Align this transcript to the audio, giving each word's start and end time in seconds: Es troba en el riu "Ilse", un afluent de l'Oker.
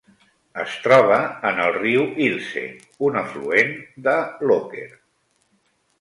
Es 0.61 0.71
troba 0.85 1.17
en 1.49 1.59
el 1.65 1.75
riu 1.83 2.07
"Ilse", 2.29 2.65
un 3.09 3.19
afluent 3.23 3.73
de 4.09 4.17
l'Oker. 4.49 4.89